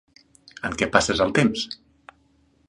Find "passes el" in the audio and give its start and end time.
0.95-1.35